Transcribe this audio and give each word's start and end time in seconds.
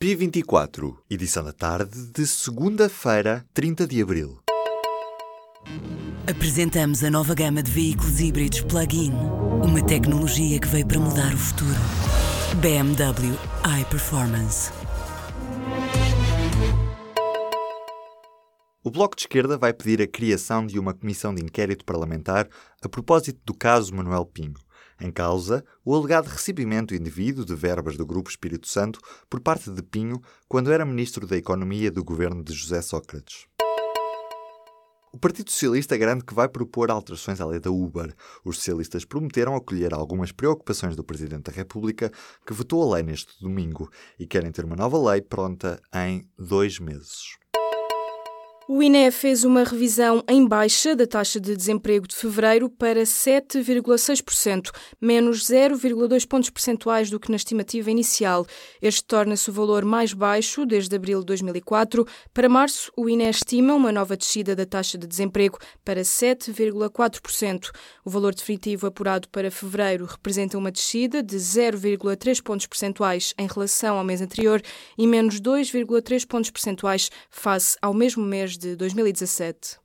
P24, 0.00 0.96
edição 1.10 1.42
da 1.42 1.52
tarde 1.52 2.06
de 2.14 2.24
segunda-feira, 2.24 3.44
30 3.52 3.84
de 3.84 4.00
abril. 4.00 4.38
Apresentamos 6.24 7.02
a 7.02 7.10
nova 7.10 7.34
gama 7.34 7.64
de 7.64 7.72
veículos 7.72 8.20
híbridos 8.20 8.60
plug-in. 8.60 9.10
Uma 9.60 9.84
tecnologia 9.84 10.60
que 10.60 10.68
veio 10.68 10.86
para 10.86 11.00
mudar 11.00 11.34
o 11.34 11.36
futuro. 11.36 11.74
BMW 12.60 13.36
iPerformance. 13.80 14.70
O 18.84 18.90
Bloco 18.92 19.16
de 19.16 19.22
Esquerda 19.22 19.58
vai 19.58 19.72
pedir 19.72 20.00
a 20.00 20.06
criação 20.06 20.64
de 20.64 20.78
uma 20.78 20.94
comissão 20.94 21.34
de 21.34 21.42
inquérito 21.42 21.84
parlamentar 21.84 22.48
a 22.80 22.88
propósito 22.88 23.40
do 23.44 23.52
caso 23.52 23.92
Manuel 23.92 24.24
Pinho. 24.26 24.54
Em 25.00 25.12
causa, 25.12 25.64
o 25.84 25.94
alegado 25.94 26.26
recebimento 26.26 26.94
indevido 26.94 27.44
de 27.44 27.54
verbas 27.54 27.96
do 27.96 28.04
Grupo 28.04 28.28
Espírito 28.28 28.66
Santo 28.66 28.98
por 29.30 29.40
parte 29.40 29.70
de 29.70 29.82
Pinho 29.82 30.20
quando 30.48 30.72
era 30.72 30.84
Ministro 30.84 31.26
da 31.26 31.36
Economia 31.36 31.90
do 31.90 32.02
governo 32.02 32.42
de 32.42 32.52
José 32.52 32.82
Sócrates. 32.82 33.46
O 35.12 35.18
Partido 35.18 35.50
Socialista 35.50 35.96
garante 35.96 36.24
que 36.24 36.34
vai 36.34 36.48
propor 36.48 36.90
alterações 36.90 37.40
à 37.40 37.46
lei 37.46 37.58
da 37.58 37.70
Uber. 37.70 38.14
Os 38.44 38.56
socialistas 38.56 39.04
prometeram 39.04 39.56
acolher 39.56 39.94
algumas 39.94 40.32
preocupações 40.32 40.94
do 40.94 41.02
Presidente 41.02 41.44
da 41.44 41.52
República, 41.52 42.12
que 42.46 42.52
votou 42.52 42.82
a 42.82 42.96
lei 42.96 43.02
neste 43.02 43.40
domingo, 43.40 43.90
e 44.18 44.26
querem 44.26 44.52
ter 44.52 44.64
uma 44.64 44.76
nova 44.76 45.10
lei 45.10 45.22
pronta 45.22 45.80
em 45.94 46.28
dois 46.36 46.78
meses. 46.78 47.38
O 48.70 48.82
INE 48.82 49.10
fez 49.10 49.44
uma 49.44 49.64
revisão 49.64 50.22
em 50.28 50.46
baixa 50.46 50.94
da 50.94 51.06
taxa 51.06 51.40
de 51.40 51.56
desemprego 51.56 52.06
de 52.06 52.14
fevereiro 52.14 52.68
para 52.68 53.00
7,6%, 53.00 54.70
menos 55.00 55.48
0,2 55.48 56.28
pontos 56.28 56.50
percentuais 56.50 57.08
do 57.08 57.18
que 57.18 57.30
na 57.30 57.36
estimativa 57.36 57.90
inicial. 57.90 58.46
Este 58.82 59.02
torna-se 59.02 59.48
o 59.48 59.54
valor 59.54 59.86
mais 59.86 60.12
baixo 60.12 60.66
desde 60.66 60.94
abril 60.94 61.20
de 61.20 61.24
2004. 61.24 62.06
Para 62.34 62.46
março, 62.46 62.92
o 62.94 63.08
INE 63.08 63.30
estima 63.30 63.72
uma 63.72 63.90
nova 63.90 64.14
descida 64.18 64.54
da 64.54 64.66
taxa 64.66 64.98
de 64.98 65.06
desemprego 65.06 65.56
para 65.82 66.02
7,4%. 66.02 67.70
O 68.04 68.10
valor 68.10 68.34
definitivo 68.34 68.86
apurado 68.86 69.30
para 69.30 69.50
fevereiro 69.50 70.04
representa 70.04 70.58
uma 70.58 70.70
descida 70.70 71.22
de 71.22 71.36
0,3 71.38 72.42
pontos 72.42 72.66
percentuais 72.66 73.32
em 73.38 73.46
relação 73.46 73.96
ao 73.96 74.04
mês 74.04 74.20
anterior 74.20 74.60
e 74.98 75.06
menos 75.06 75.40
2,3 75.40 76.26
pontos 76.26 76.50
percentuais 76.50 77.10
face 77.30 77.78
ao 77.80 77.94
mesmo 77.94 78.22
mês 78.22 78.57
de 78.58 78.76
2017. 78.76 79.80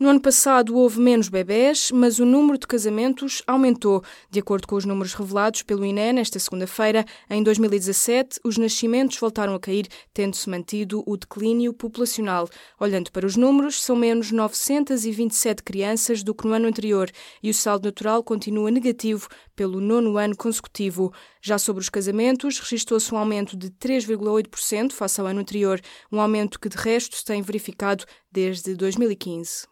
No 0.00 0.08
ano 0.08 0.18
passado 0.22 0.74
houve 0.78 0.98
menos 0.98 1.28
bebés, 1.28 1.90
mas 1.92 2.18
o 2.18 2.24
número 2.24 2.56
de 2.56 2.66
casamentos 2.66 3.42
aumentou. 3.46 4.02
De 4.30 4.40
acordo 4.40 4.66
com 4.66 4.74
os 4.74 4.86
números 4.86 5.12
revelados 5.12 5.60
pelo 5.60 5.84
INE 5.84 6.14
nesta 6.14 6.38
segunda-feira, 6.38 7.04
em 7.28 7.42
2017, 7.42 8.40
os 8.42 8.56
nascimentos 8.56 9.18
voltaram 9.18 9.54
a 9.54 9.60
cair, 9.60 9.86
tendo-se 10.14 10.48
mantido 10.48 11.04
o 11.06 11.18
declínio 11.18 11.74
populacional. 11.74 12.48
Olhando 12.80 13.12
para 13.12 13.26
os 13.26 13.36
números, 13.36 13.82
são 13.82 13.94
menos 13.94 14.32
927 14.32 15.62
crianças 15.62 16.22
do 16.22 16.34
que 16.34 16.46
no 16.46 16.54
ano 16.54 16.68
anterior 16.68 17.10
e 17.42 17.50
o 17.50 17.54
saldo 17.54 17.84
natural 17.84 18.24
continua 18.24 18.70
negativo 18.70 19.28
pelo 19.54 19.82
nono 19.82 20.16
ano 20.16 20.34
consecutivo. 20.34 21.12
Já 21.42 21.58
sobre 21.58 21.82
os 21.82 21.90
casamentos, 21.90 22.58
registrou-se 22.58 23.14
um 23.14 23.18
aumento 23.18 23.54
de 23.54 23.68
3,8% 23.68 24.92
face 24.92 25.20
ao 25.20 25.26
ano 25.26 25.40
anterior, 25.40 25.78
um 26.10 26.18
aumento 26.18 26.58
que 26.58 26.70
de 26.70 26.78
resto 26.78 27.14
se 27.16 27.24
tem 27.26 27.42
verificado 27.42 28.06
desde 28.30 28.74
2015. 28.76 29.66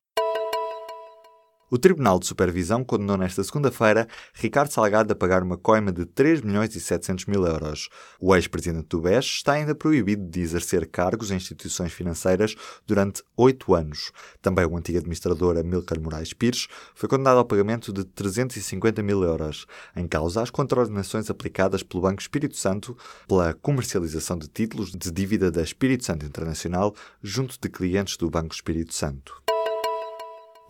O 1.70 1.76
Tribunal 1.76 2.18
de 2.18 2.26
Supervisão 2.26 2.82
condenou 2.82 3.18
nesta 3.18 3.44
segunda-feira 3.44 4.08
Ricardo 4.32 4.72
Salgado 4.72 5.12
a 5.12 5.16
pagar 5.16 5.42
uma 5.42 5.58
coima 5.58 5.92
de 5.92 6.06
3 6.06 6.40
milhões 6.40 6.74
e 6.74 6.80
700 6.80 7.26
mil 7.26 7.44
euros. 7.44 7.90
O 8.18 8.34
ex-presidente 8.34 8.86
do 8.88 9.02
BES 9.02 9.26
está 9.26 9.52
ainda 9.52 9.74
proibido 9.74 10.26
de 10.30 10.40
exercer 10.40 10.86
cargos 10.88 11.30
em 11.30 11.36
instituições 11.36 11.92
financeiras 11.92 12.54
durante 12.86 13.22
oito 13.36 13.74
anos. 13.74 14.12
Também 14.40 14.64
o 14.64 14.78
antigo 14.78 14.96
administrador 14.96 15.58
Amilcar 15.58 16.00
Moraes 16.00 16.32
Pires 16.32 16.68
foi 16.94 17.06
condenado 17.06 17.36
ao 17.36 17.44
pagamento 17.44 17.92
de 17.92 18.02
350 18.02 19.02
mil 19.02 19.22
euros, 19.22 19.66
em 19.94 20.08
causa 20.08 20.40
as 20.40 20.48
contraordenações 20.48 21.28
aplicadas 21.28 21.82
pelo 21.82 22.02
Banco 22.02 22.22
Espírito 22.22 22.56
Santo 22.56 22.96
pela 23.28 23.52
comercialização 23.52 24.38
de 24.38 24.48
títulos 24.48 24.90
de 24.90 25.10
dívida 25.10 25.50
da 25.50 25.62
Espírito 25.62 26.06
Santo 26.06 26.24
Internacional 26.24 26.94
junto 27.22 27.58
de 27.60 27.68
clientes 27.68 28.16
do 28.16 28.30
Banco 28.30 28.54
Espírito 28.54 28.94
Santo. 28.94 29.42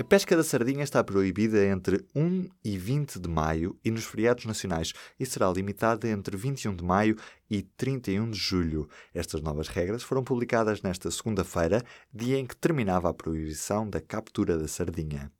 A 0.01 0.05
pesca 0.05 0.37
da 0.37 0.45
sardinha 0.45 0.85
está 0.85 1.03
proibida 1.03 1.67
entre 1.67 2.07
1 2.15 2.49
e 2.65 2.79
20 2.79 3.19
de 3.19 3.29
maio 3.29 3.77
e 3.85 3.91
nos 3.91 4.05
feriados 4.05 4.45
nacionais 4.45 4.93
e 5.19 5.27
será 5.27 5.51
limitada 5.51 6.09
entre 6.09 6.37
21 6.37 6.77
de 6.77 6.85
maio 6.85 7.17
e 7.51 7.63
31 7.63 8.31
de 8.31 8.39
julho. 8.39 8.89
Estas 9.13 9.43
novas 9.43 9.67
regras 9.67 10.05
foram 10.05 10.23
publicadas 10.23 10.83
nesta 10.83 11.11
segunda-feira, 11.11 11.83
dia 12.15 12.39
em 12.39 12.47
que 12.47 12.55
terminava 12.55 13.11
a 13.11 13.13
proibição 13.15 13.91
da 13.91 14.01
captura 14.01 14.57
da 14.57 14.69
sardinha. 14.69 15.33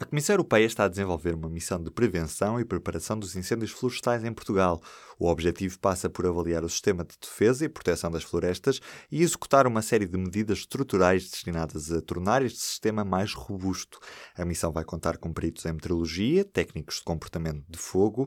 A 0.00 0.06
Comissão 0.06 0.32
Europeia 0.32 0.64
está 0.64 0.84
a 0.84 0.88
desenvolver 0.88 1.34
uma 1.34 1.50
missão 1.50 1.80
de 1.80 1.90
prevenção 1.90 2.58
e 2.58 2.64
preparação 2.64 3.18
dos 3.18 3.36
incêndios 3.36 3.70
florestais 3.70 4.24
em 4.24 4.32
Portugal. 4.32 4.80
O 5.18 5.28
objetivo 5.28 5.78
passa 5.78 6.08
por 6.08 6.26
avaliar 6.26 6.64
o 6.64 6.70
sistema 6.70 7.04
de 7.04 7.18
defesa 7.20 7.66
e 7.66 7.68
proteção 7.68 8.10
das 8.10 8.22
florestas 8.22 8.80
e 9.12 9.22
executar 9.22 9.66
uma 9.66 9.82
série 9.82 10.06
de 10.06 10.16
medidas 10.16 10.60
estruturais 10.60 11.28
destinadas 11.28 11.92
a 11.92 12.00
tornar 12.00 12.42
este 12.42 12.60
sistema 12.60 13.04
mais 13.04 13.34
robusto. 13.34 13.98
A 14.34 14.42
missão 14.46 14.72
vai 14.72 14.86
contar 14.86 15.18
com 15.18 15.34
peritos 15.34 15.66
em 15.66 15.72
meteorologia, 15.74 16.46
técnicos 16.46 16.96
de 16.96 17.02
comportamento 17.02 17.62
de 17.68 17.78
fogo 17.78 18.26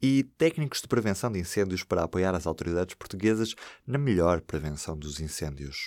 e 0.00 0.22
técnicos 0.22 0.80
de 0.80 0.86
prevenção 0.86 1.32
de 1.32 1.40
incêndios 1.40 1.82
para 1.82 2.04
apoiar 2.04 2.32
as 2.32 2.46
autoridades 2.46 2.94
portuguesas 2.94 3.56
na 3.84 3.98
melhor 3.98 4.40
prevenção 4.40 4.96
dos 4.96 5.18
incêndios. 5.18 5.78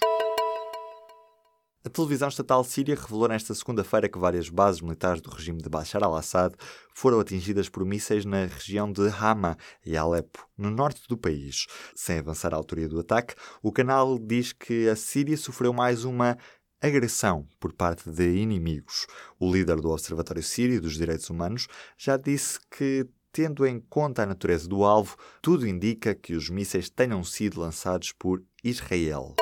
Televisão 1.92 2.30
estatal 2.30 2.64
síria 2.64 2.96
revelou 2.96 3.28
nesta 3.28 3.54
segunda-feira 3.54 4.08
que 4.08 4.18
várias 4.18 4.48
bases 4.48 4.80
militares 4.80 5.22
do 5.22 5.30
regime 5.30 5.62
de 5.62 5.68
Bashar 5.68 6.02
al-Assad 6.02 6.56
foram 6.94 7.20
atingidas 7.20 7.68
por 7.68 7.86
mísseis 7.86 8.24
na 8.24 8.46
região 8.46 8.90
de 8.90 9.08
Hama 9.10 9.58
e 9.86 9.98
Alepo, 9.98 10.48
no 10.58 10.72
norte 10.72 11.02
do 11.10 11.18
país. 11.18 11.68
Sem 11.94 12.20
avançar 12.20 12.54
a 12.54 12.58
autoria 12.58 12.88
do 12.88 13.00
ataque, 13.00 13.36
o 13.62 13.74
canal 13.74 14.18
diz 14.18 14.54
que 14.54 14.88
a 14.88 14.96
Síria 14.96 15.36
sofreu 15.36 15.74
mais 15.74 16.06
uma 16.06 16.38
agressão 16.82 17.46
por 17.60 17.74
parte 17.74 18.10
de 18.10 18.38
inimigos. 18.38 19.06
O 19.38 19.52
líder 19.52 19.82
do 19.82 19.90
Observatório 19.90 20.42
Sírio 20.42 20.82
dos 20.82 20.94
Direitos 20.94 21.30
Humanos 21.30 21.68
já 21.98 22.16
disse 22.16 22.58
que 22.70 23.06
Tendo 23.34 23.66
em 23.66 23.80
conta 23.80 24.24
a 24.24 24.26
natureza 24.26 24.68
do 24.68 24.84
alvo, 24.84 25.16
tudo 25.42 25.66
indica 25.66 26.14
que 26.14 26.34
os 26.34 26.50
mísseis 26.50 26.90
tenham 26.90 27.24
sido 27.24 27.62
lançados 27.62 28.12
por 28.12 28.44
Israel. 28.62 29.36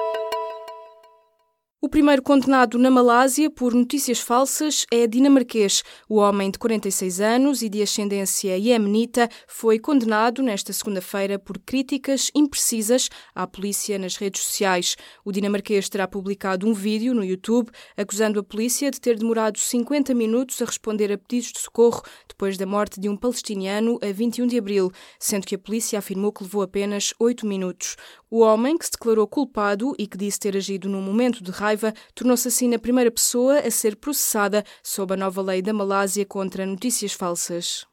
O 1.81 1.87
primeiro 1.87 2.21
condenado 2.21 2.77
na 2.77 2.91
Malásia 2.91 3.49
por 3.49 3.73
notícias 3.73 4.19
falsas 4.19 4.85
é 4.91 5.07
dinamarquês. 5.07 5.81
O 6.09 6.17
homem 6.17 6.51
de 6.51 6.59
46 6.59 7.21
anos 7.21 7.61
e 7.61 7.69
de 7.69 7.81
ascendência 7.81 8.57
iemenita 8.57 9.29
foi 9.47 9.79
condenado 9.79 10.43
nesta 10.43 10.73
segunda-feira 10.73 11.39
por 11.39 11.57
críticas 11.57 12.29
imprecisas 12.35 13.07
à 13.33 13.47
polícia 13.47 13.97
nas 13.97 14.17
redes 14.17 14.41
sociais. 14.41 14.97
O 15.23 15.31
dinamarquês 15.31 15.87
terá 15.87 16.05
publicado 16.05 16.67
um 16.67 16.73
vídeo 16.73 17.15
no 17.15 17.23
YouTube 17.23 17.71
acusando 17.95 18.41
a 18.41 18.43
polícia 18.43 18.91
de 18.91 18.99
ter 18.99 19.17
demorado 19.17 19.57
50 19.57 20.13
minutos 20.13 20.61
a 20.61 20.65
responder 20.65 21.13
a 21.13 21.17
pedidos 21.17 21.53
de 21.53 21.59
socorro 21.59 22.01
depois 22.27 22.57
da 22.57 22.65
morte 22.65 22.99
de 22.99 23.07
um 23.07 23.15
palestiniano 23.15 23.97
a 24.03 24.11
21 24.11 24.47
de 24.47 24.57
abril, 24.57 24.91
sendo 25.17 25.47
que 25.47 25.55
a 25.55 25.59
polícia 25.59 25.97
afirmou 25.97 26.33
que 26.33 26.43
levou 26.43 26.61
apenas 26.61 27.13
8 27.17 27.47
minutos. 27.47 27.95
O 28.29 28.41
homem, 28.41 28.77
que 28.77 28.85
se 28.85 28.91
declarou 28.91 29.25
culpado 29.25 29.95
e 29.97 30.05
que 30.05 30.17
disse 30.17 30.39
ter 30.39 30.55
agido 30.55 30.87
num 30.87 31.01
momento 31.01 31.41
de 31.41 31.49
raiva, 31.49 31.68
tornou-se 32.15 32.47
assim 32.47 32.73
a 32.73 32.79
primeira 32.79 33.11
pessoa 33.11 33.59
a 33.59 33.71
ser 33.71 33.95
processada 33.95 34.63
sob 34.83 35.13
a 35.13 35.17
nova 35.17 35.41
lei 35.41 35.61
da 35.61 35.73
Malásia 35.73 36.25
contra 36.25 36.65
notícias 36.65 37.13
falsas. 37.13 37.85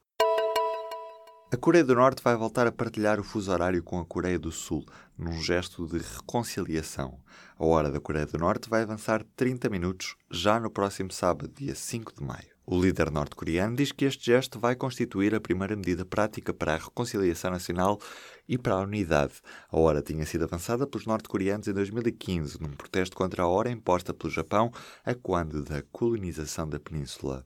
A 1.49 1.55
Coreia 1.55 1.85
do 1.85 1.95
Norte 1.95 2.21
vai 2.21 2.35
voltar 2.35 2.67
a 2.67 2.71
partilhar 2.73 3.21
o 3.21 3.23
fuso 3.23 3.49
horário 3.51 3.81
com 3.81 3.99
a 3.99 4.05
Coreia 4.05 4.37
do 4.37 4.51
Sul, 4.51 4.85
num 5.17 5.41
gesto 5.41 5.87
de 5.87 5.99
reconciliação. 5.99 7.21
A 7.57 7.65
hora 7.65 7.89
da 7.89 8.01
Coreia 8.01 8.25
do 8.25 8.37
Norte 8.37 8.69
vai 8.69 8.81
avançar 8.81 9.23
30 9.35 9.69
minutos 9.69 10.15
já 10.29 10.59
no 10.59 10.69
próximo 10.69 11.09
sábado, 11.09 11.47
dia 11.55 11.73
5 11.73 12.13
de 12.15 12.21
maio. 12.21 12.56
O 12.69 12.77
líder 12.77 13.09
norte-coreano 13.09 13.77
diz 13.77 13.93
que 13.93 14.03
este 14.03 14.25
gesto 14.25 14.59
vai 14.59 14.75
constituir 14.75 15.33
a 15.33 15.39
primeira 15.39 15.73
medida 15.73 16.03
prática 16.03 16.53
para 16.53 16.73
a 16.73 16.77
reconciliação 16.77 17.49
nacional 17.49 17.97
e 18.45 18.57
para 18.57 18.73
a 18.73 18.81
unidade. 18.81 19.35
A 19.71 19.79
hora 19.79 20.01
tinha 20.01 20.25
sido 20.25 20.43
avançada 20.43 20.85
pelos 20.85 21.05
norte-coreanos 21.05 21.69
em 21.69 21.73
2015, 21.73 22.61
num 22.61 22.71
protesto 22.71 23.15
contra 23.15 23.43
a 23.43 23.47
hora 23.47 23.71
imposta 23.71 24.13
pelo 24.13 24.33
Japão 24.33 24.69
a 25.05 25.15
quando 25.15 25.63
da 25.63 25.81
colonização 25.93 26.67
da 26.67 26.77
península. 26.77 27.45